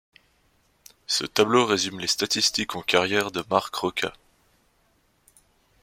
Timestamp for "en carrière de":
2.75-3.45